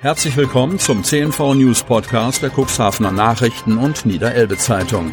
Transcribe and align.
Herzlich 0.00 0.36
willkommen 0.36 0.78
zum 0.78 1.02
CNV 1.02 1.54
News 1.54 1.82
Podcast 1.82 2.40
der 2.40 2.50
Cuxhavener 2.50 3.10
Nachrichten 3.10 3.78
und 3.78 4.06
Niederelbe 4.06 4.56
Zeitung. 4.56 5.12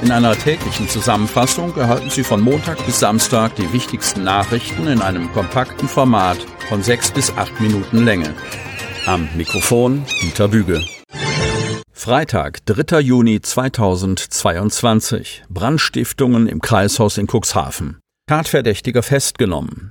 In 0.00 0.10
einer 0.10 0.34
täglichen 0.34 0.88
Zusammenfassung 0.88 1.76
erhalten 1.76 2.08
Sie 2.08 2.24
von 2.24 2.40
Montag 2.40 2.78
bis 2.86 3.00
Samstag 3.00 3.54
die 3.56 3.70
wichtigsten 3.74 4.24
Nachrichten 4.24 4.86
in 4.86 5.02
einem 5.02 5.30
kompakten 5.32 5.88
Format 5.88 6.38
von 6.70 6.82
sechs 6.82 7.10
bis 7.10 7.36
acht 7.36 7.60
Minuten 7.60 8.02
Länge. 8.02 8.34
Am 9.04 9.28
Mikrofon 9.36 10.06
Dieter 10.22 10.48
Büge. 10.48 10.82
Freitag, 11.92 12.64
3. 12.64 13.00
Juni 13.00 13.42
2022. 13.42 15.42
Brandstiftungen 15.50 16.46
im 16.46 16.62
Kreishaus 16.62 17.18
in 17.18 17.26
Cuxhaven. 17.26 17.98
Tatverdächtiger 18.26 19.02
festgenommen. 19.02 19.89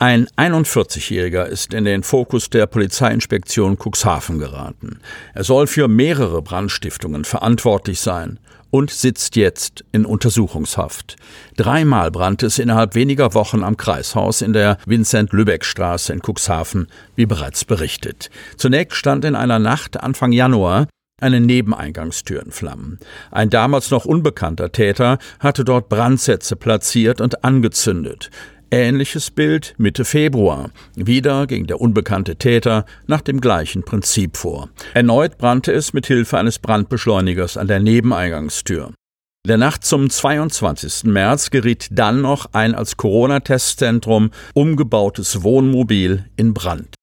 Ein 0.00 0.26
41-Jähriger 0.36 1.44
ist 1.44 1.72
in 1.72 1.84
den 1.84 2.02
Fokus 2.02 2.50
der 2.50 2.66
Polizeiinspektion 2.66 3.78
Cuxhaven 3.78 4.40
geraten. 4.40 4.98
Er 5.34 5.44
soll 5.44 5.68
für 5.68 5.86
mehrere 5.86 6.42
Brandstiftungen 6.42 7.24
verantwortlich 7.24 8.00
sein 8.00 8.40
und 8.70 8.90
sitzt 8.90 9.36
jetzt 9.36 9.84
in 9.92 10.04
Untersuchungshaft. 10.04 11.14
Dreimal 11.56 12.10
brannte 12.10 12.46
es 12.46 12.58
innerhalb 12.58 12.96
weniger 12.96 13.34
Wochen 13.34 13.62
am 13.62 13.76
Kreishaus 13.76 14.42
in 14.42 14.52
der 14.52 14.78
Vincent-Lübeck-Straße 14.84 16.12
in 16.12 16.20
Cuxhaven, 16.20 16.88
wie 17.14 17.26
bereits 17.26 17.64
berichtet. 17.64 18.30
Zunächst 18.56 18.96
stand 18.96 19.24
in 19.24 19.36
einer 19.36 19.60
Nacht 19.60 20.02
Anfang 20.02 20.32
Januar 20.32 20.88
eine 21.20 21.40
Nebeneingangstür 21.40 22.42
in 22.42 22.50
Flammen. 22.50 22.98
Ein 23.30 23.48
damals 23.48 23.92
noch 23.92 24.04
unbekannter 24.04 24.72
Täter 24.72 25.18
hatte 25.38 25.64
dort 25.64 25.88
Brandsätze 25.88 26.56
platziert 26.56 27.20
und 27.20 27.44
angezündet. 27.44 28.30
Ähnliches 28.70 29.30
Bild 29.30 29.74
Mitte 29.78 30.04
Februar. 30.04 30.70
Wieder 30.96 31.46
ging 31.46 31.66
der 31.66 31.80
unbekannte 31.80 32.36
Täter 32.36 32.84
nach 33.06 33.20
dem 33.20 33.40
gleichen 33.40 33.84
Prinzip 33.84 34.36
vor. 34.36 34.68
Erneut 34.94 35.38
brannte 35.38 35.72
es 35.72 35.92
mit 35.92 36.06
Hilfe 36.06 36.38
eines 36.38 36.58
Brandbeschleunigers 36.58 37.56
an 37.56 37.68
der 37.68 37.80
Nebeneingangstür. 37.80 38.92
Der 39.46 39.58
Nacht 39.58 39.84
zum 39.84 40.08
22. 40.08 41.04
März 41.04 41.50
geriet 41.50 41.88
dann 41.90 42.22
noch 42.22 42.46
ein 42.52 42.74
als 42.74 42.96
Corona-Testzentrum 42.96 44.30
umgebautes 44.54 45.42
Wohnmobil 45.42 46.24
in 46.36 46.54
Brand. 46.54 46.94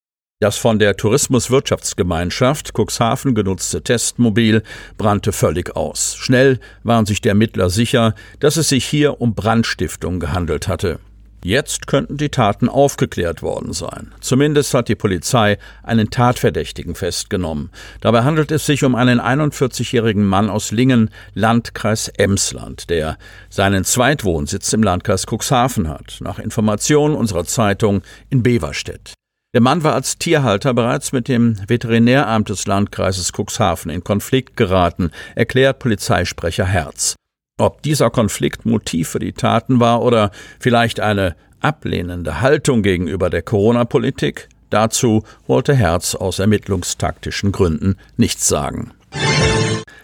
Das 0.42 0.58
von 0.58 0.80
der 0.80 0.98
Tourismuswirtschaftsgemeinschaft 0.98 2.72
Cuxhaven 2.74 3.36
genutzte 3.36 3.84
Testmobil 3.84 4.64
brannte 4.98 5.34
völlig 5.34 5.76
aus. 5.76 6.16
Schnell 6.16 6.60
waren 6.82 7.06
sich 7.06 7.22
der 7.22 7.34
Ermittler 7.34 7.70
sicher, 7.70 8.16
dass 8.40 8.58
es 8.58 8.70
sich 8.70 8.86
hier 8.86 9.22
um 9.22 9.36
Brandstiftung 9.36 10.20
gehandelt 10.20 10.68
hatte. 10.68 11.00
Jetzt 11.44 11.88
könnten 11.88 12.18
die 12.18 12.30
Taten 12.30 12.70
aufgeklärt 12.70 13.42
worden 13.42 13.74
sein. 13.74 14.14
Zumindest 14.20 14.76
hat 14.76 14.90
die 14.90 14.96
Polizei 14.96 15.58
einen 15.82 16.12
Tatverdächtigen 16.12 16.94
festgenommen. 16.94 17.72
Dabei 18.00 18.24
handelt 18.24 18.52
es 18.52 18.68
sich 18.68 18.84
um 18.84 18.94
einen 18.94 19.20
41-jährigen 19.20 20.24
Mann 20.24 20.52
aus 20.52 20.72
Lingen, 20.72 21.10
Landkreis 21.34 22.10
Emsland, 22.10 22.92
der 22.92 23.18
seinen 23.50 23.86
Zweitwohnsitz 23.86 24.72
im 24.74 24.84
Landkreis 24.84 25.26
Cuxhaven 25.26 25.90
hat, 25.90 26.18
nach 26.20 26.38
Informationen 26.38 27.16
unserer 27.16 27.46
Zeitung 27.46 28.04
in 28.30 28.44
Beverstedt. 28.44 29.14
Der 29.54 29.62
Mann 29.62 29.84
war 29.84 29.96
als 29.96 30.18
Tierhalter 30.18 30.74
bereits 30.74 31.12
mit 31.12 31.28
dem 31.28 31.58
Veterinäramt 31.68 32.50
des 32.50 32.68
Landkreises 32.68 33.32
Cuxhaven 33.34 33.92
in 33.92 34.04
Konflikt 34.04 34.56
geraten, 34.56 35.12
erklärt 35.36 35.80
Polizeisprecher 35.80 36.66
Herz. 36.66 37.16
Ob 37.62 37.84
dieser 37.84 38.10
Konflikt 38.10 38.66
Motiv 38.66 39.10
für 39.10 39.20
die 39.20 39.34
Taten 39.34 39.80
war 39.80 40.02
oder 40.02 40.32
vielleicht 40.60 41.00
eine 41.00 41.36
ablehnende 41.60 42.42
Haltung 42.42 42.82
gegenüber 42.82 43.30
der 43.30 43.44
Corona-Politik, 43.44 44.50
dazu 44.72 45.22
wollte 45.46 45.76
Herz 45.76 46.16
aus 46.16 46.40
ermittlungstaktischen 46.40 47.52
Gründen 47.52 47.98
nichts 48.18 48.48
sagen. 48.48 48.90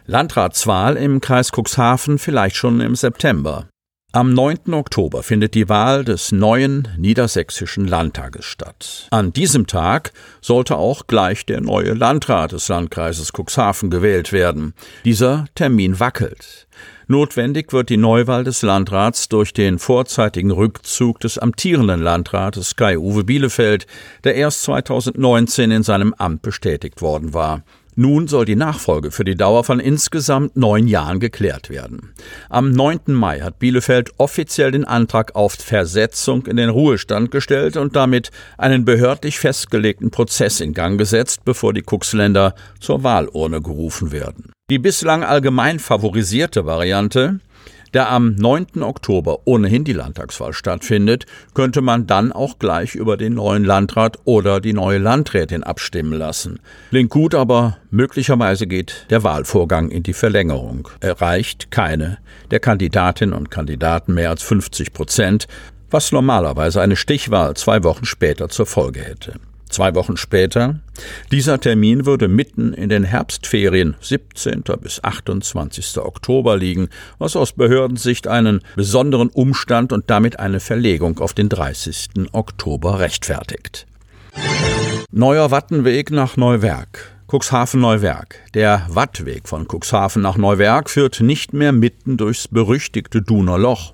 Landratswahl 0.05 0.97
im 0.97 1.19
Kreis 1.19 1.49
Cuxhaven 1.51 2.19
vielleicht 2.19 2.57
schon 2.57 2.79
im 2.79 2.93
September. 2.93 3.65
Am 4.17 4.33
9. 4.33 4.73
Oktober 4.73 5.21
findet 5.21 5.53
die 5.53 5.69
Wahl 5.69 6.03
des 6.03 6.31
neuen 6.31 6.87
niedersächsischen 6.97 7.85
Landtages 7.85 8.45
statt. 8.45 9.07
An 9.11 9.31
diesem 9.31 9.67
Tag 9.67 10.11
sollte 10.41 10.75
auch 10.75 11.05
gleich 11.05 11.45
der 11.45 11.61
neue 11.61 11.93
Landrat 11.93 12.51
des 12.51 12.67
Landkreises 12.67 13.31
Cuxhaven 13.31 13.91
gewählt 13.91 14.31
werden. 14.33 14.73
Dieser 15.05 15.45
Termin 15.53 15.99
wackelt. 15.99 16.67
Notwendig 17.05 17.71
wird 17.73 17.89
die 17.89 17.97
Neuwahl 17.97 18.43
des 18.43 18.63
Landrats 18.63 19.29
durch 19.29 19.53
den 19.53 19.77
vorzeitigen 19.77 20.49
Rückzug 20.49 21.19
des 21.19 21.37
amtierenden 21.37 22.01
Landrates 22.01 22.75
Kai-Uwe 22.75 23.23
Bielefeld, 23.23 23.85
der 24.23 24.33
erst 24.33 24.63
2019 24.63 25.69
in 25.69 25.83
seinem 25.83 26.15
Amt 26.15 26.41
bestätigt 26.41 27.03
worden 27.03 27.35
war. 27.35 27.61
Nun 27.99 28.27
soll 28.27 28.45
die 28.45 28.55
Nachfolge 28.55 29.09
für 29.09 29.23
die 29.23 29.33
Dauer 29.33 29.63
von 29.63 29.79
insgesamt 29.79 30.55
neun 30.55 30.87
Jahren 30.87 31.19
geklärt 31.19 31.71
werden. 31.71 32.13
Am 32.47 32.69
9. 32.69 32.99
Mai 33.07 33.39
hat 33.39 33.57
Bielefeld 33.57 34.11
offiziell 34.19 34.69
den 34.69 34.85
Antrag 34.85 35.35
auf 35.35 35.53
Versetzung 35.53 36.45
in 36.45 36.57
den 36.57 36.69
Ruhestand 36.69 37.31
gestellt 37.31 37.75
und 37.75 37.95
damit 37.95 38.29
einen 38.55 38.85
behördlich 38.85 39.39
festgelegten 39.39 40.11
Prozess 40.11 40.61
in 40.61 40.75
Gang 40.75 40.99
gesetzt, 40.99 41.43
bevor 41.43 41.73
die 41.73 41.81
Kuxländer 41.81 42.53
zur 42.79 43.01
Wahlurne 43.01 43.63
gerufen 43.63 44.11
werden. 44.11 44.51
Die 44.69 44.77
bislang 44.77 45.23
allgemein 45.23 45.79
favorisierte 45.79 46.67
Variante, 46.67 47.39
da 47.91 48.09
am 48.09 48.35
9. 48.35 48.83
Oktober 48.83 49.39
ohnehin 49.45 49.83
die 49.83 49.93
Landtagswahl 49.93 50.53
stattfindet, 50.53 51.25
könnte 51.53 51.81
man 51.81 52.07
dann 52.07 52.31
auch 52.31 52.59
gleich 52.59 52.95
über 52.95 53.17
den 53.17 53.35
neuen 53.35 53.63
Landrat 53.63 54.17
oder 54.25 54.59
die 54.59 54.73
neue 54.73 54.97
Landrätin 54.97 55.63
abstimmen 55.63 56.13
lassen. 56.13 56.59
Klingt 56.89 57.09
gut, 57.09 57.35
aber 57.35 57.77
möglicherweise 57.89 58.67
geht 58.67 59.05
der 59.09 59.23
Wahlvorgang 59.23 59.89
in 59.89 60.03
die 60.03 60.13
Verlängerung. 60.13 60.89
Erreicht 60.99 61.71
keine 61.71 62.17
der 62.51 62.59
Kandidatinnen 62.59 63.35
und 63.35 63.51
Kandidaten 63.51 64.13
mehr 64.13 64.29
als 64.29 64.43
50 64.43 64.93
Prozent, 64.93 65.47
was 65.89 66.11
normalerweise 66.11 66.81
eine 66.81 66.95
Stichwahl 66.95 67.55
zwei 67.55 67.83
Wochen 67.83 68.05
später 68.05 68.49
zur 68.49 68.65
Folge 68.65 69.01
hätte. 69.01 69.33
Zwei 69.69 69.95
Wochen 69.95 70.17
später. 70.17 70.79
Dieser 71.31 71.59
Termin 71.59 72.05
würde 72.05 72.27
mitten 72.27 72.73
in 72.73 72.89
den 72.89 73.03
Herbstferien 73.03 73.95
17. 73.99 74.63
bis 74.81 75.03
28. 75.03 75.97
Oktober 75.97 76.57
liegen, 76.57 76.89
was 77.19 77.35
aus 77.35 77.51
Behördensicht 77.51 78.27
einen 78.27 78.61
besonderen 78.75 79.29
Umstand 79.29 79.91
und 79.91 80.09
damit 80.09 80.39
eine 80.39 80.59
Verlegung 80.59 81.19
auf 81.19 81.33
den 81.33 81.49
30. 81.49 82.09
Oktober 82.31 82.99
rechtfertigt. 82.99 83.85
Neuer 85.11 85.51
Wattenweg 85.51 86.11
nach 86.11 86.37
Neuwerk. 86.37 87.13
Cuxhaven-Neuwerk. 87.27 88.39
Der 88.53 88.85
Wattweg 88.89 89.49
von 89.49 89.67
Cuxhaven 89.67 90.21
nach 90.21 90.37
Neuwerk 90.37 90.89
führt 90.89 91.19
nicht 91.19 91.51
mehr 91.51 91.73
mitten 91.73 92.15
durchs 92.15 92.47
berüchtigte 92.47 93.21
Duner 93.21 93.57
Loch. 93.57 93.93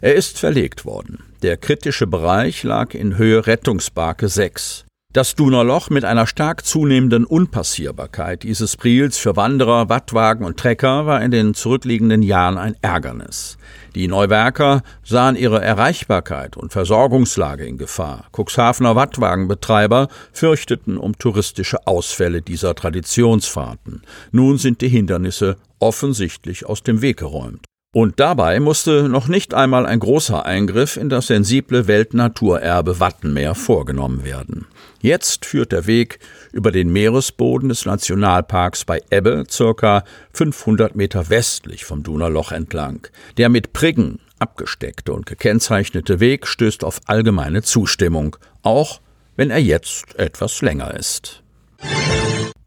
Er 0.00 0.14
ist 0.14 0.38
verlegt 0.38 0.84
worden. 0.84 1.22
Der 1.42 1.56
kritische 1.56 2.06
Bereich 2.06 2.62
lag 2.62 2.94
in 2.94 3.18
Höhe 3.18 3.46
Rettungsbarke 3.46 4.28
6. 4.28 4.85
Das 5.16 5.34
Duner 5.34 5.64
Loch 5.64 5.88
mit 5.88 6.04
einer 6.04 6.26
stark 6.26 6.66
zunehmenden 6.66 7.24
Unpassierbarkeit 7.24 8.42
dieses 8.42 8.76
Priels 8.76 9.16
für 9.16 9.34
Wanderer, 9.34 9.88
Wattwagen 9.88 10.44
und 10.44 10.58
Trecker 10.58 11.06
war 11.06 11.22
in 11.22 11.30
den 11.30 11.54
zurückliegenden 11.54 12.20
Jahren 12.20 12.58
ein 12.58 12.76
Ärgernis. 12.82 13.56
Die 13.94 14.08
Neuwerker 14.08 14.82
sahen 15.02 15.34
ihre 15.34 15.62
Erreichbarkeit 15.62 16.58
und 16.58 16.74
Versorgungslage 16.74 17.64
in 17.64 17.78
Gefahr. 17.78 18.26
Cuxhavener 18.30 18.94
Wattwagenbetreiber 18.94 20.08
fürchteten 20.32 20.98
um 20.98 21.16
touristische 21.16 21.86
Ausfälle 21.86 22.42
dieser 22.42 22.74
Traditionsfahrten. 22.74 24.02
Nun 24.32 24.58
sind 24.58 24.82
die 24.82 24.88
Hindernisse 24.88 25.56
offensichtlich 25.78 26.66
aus 26.66 26.82
dem 26.82 27.00
Weg 27.00 27.16
geräumt. 27.20 27.64
Und 27.96 28.20
dabei 28.20 28.60
musste 28.60 29.08
noch 29.08 29.26
nicht 29.26 29.54
einmal 29.54 29.86
ein 29.86 30.00
großer 30.00 30.44
Eingriff 30.44 30.98
in 30.98 31.08
das 31.08 31.28
sensible 31.28 31.86
Weltnaturerbe 31.86 33.00
Wattenmeer 33.00 33.54
vorgenommen 33.54 34.22
werden. 34.22 34.66
Jetzt 35.00 35.46
führt 35.46 35.72
der 35.72 35.86
Weg 35.86 36.18
über 36.52 36.72
den 36.72 36.92
Meeresboden 36.92 37.70
des 37.70 37.86
Nationalparks 37.86 38.84
bei 38.84 39.00
Ebbe 39.08 39.44
circa 39.48 40.04
500 40.34 40.94
Meter 40.94 41.30
westlich 41.30 41.86
vom 41.86 42.02
Dunerloch 42.02 42.52
entlang. 42.52 43.08
Der 43.38 43.48
mit 43.48 43.72
Priggen 43.72 44.18
abgesteckte 44.38 45.14
und 45.14 45.24
gekennzeichnete 45.24 46.20
Weg 46.20 46.46
stößt 46.46 46.84
auf 46.84 47.00
allgemeine 47.06 47.62
Zustimmung, 47.62 48.36
auch 48.60 49.00
wenn 49.36 49.48
er 49.48 49.62
jetzt 49.62 50.18
etwas 50.18 50.60
länger 50.60 50.92
ist. 50.92 51.42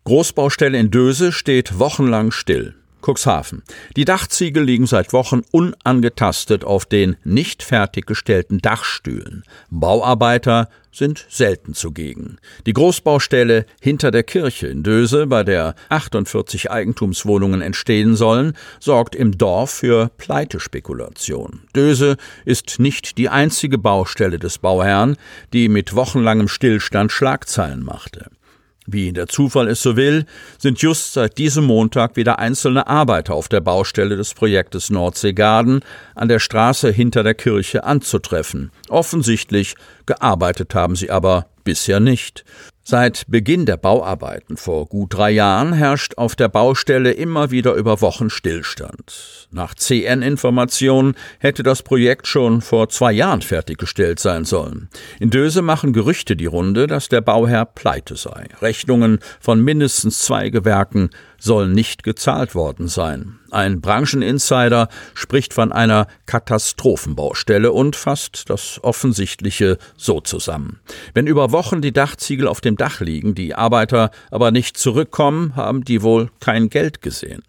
Großbaustelle 0.05 0.79
in 0.79 0.89
Döse 0.89 1.31
steht 1.31 1.77
wochenlang 1.77 2.31
still. 2.31 2.78
Cuxhaven. 3.01 3.63
Die 3.95 4.05
Dachziegel 4.05 4.63
liegen 4.63 4.87
seit 4.87 5.13
Wochen 5.13 5.41
unangetastet 5.51 6.63
auf 6.63 6.85
den 6.85 7.15
nicht 7.23 7.63
fertiggestellten 7.63 8.59
Dachstühlen. 8.59 9.43
Bauarbeiter 9.69 10.69
sind 10.91 11.25
selten 11.29 11.73
zugegen. 11.73 12.37
Die 12.65 12.73
Großbaustelle 12.73 13.65
hinter 13.79 14.11
der 14.11 14.23
Kirche 14.23 14.67
in 14.67 14.83
Döse, 14.83 15.27
bei 15.27 15.43
der 15.43 15.75
48 15.89 16.71
Eigentumswohnungen 16.71 17.61
entstehen 17.61 18.15
sollen, 18.15 18.53
sorgt 18.79 19.15
im 19.15 19.37
Dorf 19.37 19.71
für 19.71 20.09
Pleitespekulation. 20.17 21.61
Döse 21.75 22.17
ist 22.45 22.79
nicht 22.79 23.17
die 23.17 23.29
einzige 23.29 23.77
Baustelle 23.77 24.39
des 24.39 24.57
Bauherrn, 24.57 25.15
die 25.53 25.69
mit 25.69 25.95
wochenlangem 25.95 26.47
Stillstand 26.47 27.11
Schlagzeilen 27.11 27.83
machte. 27.83 28.29
Wie 28.91 29.13
der 29.13 29.27
Zufall 29.27 29.67
es 29.67 29.81
so 29.83 29.95
will, 29.95 30.25
sind 30.57 30.81
just 30.81 31.13
seit 31.13 31.37
diesem 31.37 31.65
Montag 31.65 32.15
wieder 32.15 32.39
einzelne 32.39 32.87
Arbeiter 32.87 33.35
auf 33.35 33.47
der 33.47 33.61
Baustelle 33.61 34.17
des 34.17 34.33
Projektes 34.33 34.89
Nordseegarden 34.89 35.81
an 36.15 36.27
der 36.27 36.39
Straße 36.39 36.89
hinter 36.89 37.21
der 37.21 37.35
Kirche 37.35 37.83
anzutreffen. 37.83 38.71
Offensichtlich 38.89 39.75
gearbeitet 40.07 40.73
haben 40.73 40.95
sie 40.95 41.11
aber 41.11 41.45
bisher 41.63 41.99
nicht. 41.99 42.45
Seit 42.89 43.25
Beginn 43.27 43.67
der 43.67 43.77
Bauarbeiten 43.77 44.57
vor 44.57 44.87
gut 44.87 45.13
drei 45.13 45.29
Jahren 45.29 45.73
herrscht 45.73 46.17
auf 46.17 46.35
der 46.35 46.49
Baustelle 46.49 47.11
immer 47.11 47.51
wieder 47.51 47.75
über 47.75 48.01
Wochen 48.01 48.31
Stillstand. 48.31 49.47
Nach 49.51 49.75
CN-Informationen 49.75 51.13
hätte 51.37 51.61
das 51.61 51.83
Projekt 51.83 52.25
schon 52.25 52.61
vor 52.61 52.89
zwei 52.89 53.11
Jahren 53.11 53.43
fertiggestellt 53.43 54.19
sein 54.19 54.43
sollen. 54.43 54.89
In 55.19 55.29
Döse 55.29 55.61
machen 55.61 55.93
Gerüchte 55.93 56.35
die 56.35 56.47
Runde, 56.47 56.87
dass 56.87 57.09
der 57.09 57.21
Bauherr 57.21 57.65
pleite 57.65 58.15
sei. 58.15 58.47
Rechnungen 58.59 59.19
von 59.39 59.63
mindestens 59.63 60.23
zwei 60.23 60.49
Gewerken 60.49 61.11
sollen 61.37 61.73
nicht 61.73 62.01
gezahlt 62.01 62.55
worden 62.55 62.87
sein. 62.87 63.38
Ein 63.51 63.81
Brancheninsider 63.81 64.89
spricht 65.13 65.53
von 65.53 65.71
einer 65.71 66.07
Katastrophenbaustelle 66.25 67.71
und 67.71 67.95
fasst 67.95 68.49
das 68.49 68.79
Offensichtliche 68.83 69.77
so 69.97 70.21
zusammen. 70.21 70.79
Wenn 71.13 71.27
über 71.27 71.51
Wochen 71.51 71.81
die 71.81 71.93
Dachziegel 71.93 72.47
auf 72.47 72.61
dem 72.61 72.77
Dach 72.77 73.01
liegen, 73.01 73.35
die 73.35 73.55
Arbeiter 73.55 74.11
aber 74.31 74.51
nicht 74.51 74.77
zurückkommen, 74.77 75.55
haben 75.55 75.83
die 75.83 76.01
wohl 76.01 76.29
kein 76.39 76.69
Geld 76.69 77.01
gesehen. 77.01 77.43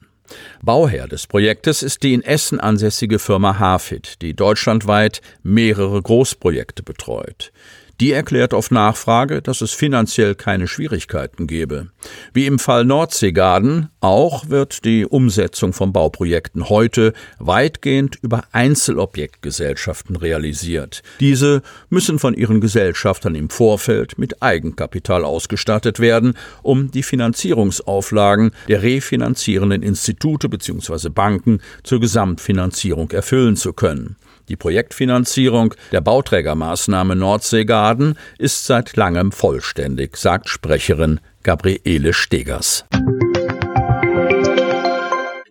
Bauherr 0.62 1.08
des 1.08 1.26
Projektes 1.26 1.82
ist 1.82 2.02
die 2.02 2.14
in 2.14 2.22
Essen 2.22 2.60
ansässige 2.60 3.18
Firma 3.18 3.58
Hafit, 3.58 4.22
die 4.22 4.34
deutschlandweit 4.34 5.20
mehrere 5.42 6.00
Großprojekte 6.00 6.82
betreut. 6.82 7.52
Die 8.00 8.12
erklärt 8.12 8.54
auf 8.54 8.70
Nachfrage, 8.70 9.42
dass 9.42 9.60
es 9.60 9.72
finanziell 9.72 10.34
keine 10.34 10.68
Schwierigkeiten 10.68 11.46
gebe. 11.46 11.88
Wie 12.32 12.46
im 12.46 12.58
Fall 12.58 12.86
Nordseegarden 12.86 13.90
auch 14.00 14.48
wird 14.48 14.86
die 14.86 15.04
Umsetzung 15.04 15.74
von 15.74 15.92
Bauprojekten 15.92 16.70
heute 16.70 17.12
weitgehend 17.38 18.16
über 18.22 18.44
Einzelobjektgesellschaften 18.52 20.16
realisiert. 20.16 21.02
Diese 21.20 21.60
müssen 21.90 22.18
von 22.18 22.32
ihren 22.32 22.62
Gesellschaftern 22.62 23.34
im 23.34 23.50
Vorfeld 23.50 24.18
mit 24.18 24.42
Eigenkapital 24.42 25.22
ausgestattet 25.22 26.00
werden, 26.00 26.38
um 26.62 26.90
die 26.90 27.02
Finanzierungsauflagen 27.02 28.52
der 28.66 28.82
refinanzierenden 28.82 29.82
Institute 29.82 30.48
bzw. 30.48 31.10
Banken 31.10 31.60
zur 31.82 32.00
Gesamtfinanzierung 32.00 33.10
erfüllen 33.10 33.56
zu 33.56 33.74
können. 33.74 34.16
Die 34.50 34.56
Projektfinanzierung 34.56 35.74
der 35.92 36.00
Bauträgermaßnahme 36.00 37.14
Nordseegarden 37.14 38.18
ist 38.36 38.66
seit 38.66 38.96
langem 38.96 39.30
vollständig, 39.30 40.16
sagt 40.16 40.48
Sprecherin 40.48 41.20
Gabriele 41.44 42.12
Stegers. 42.12 42.84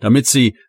Damit 0.01 0.27
Sie 0.27 0.57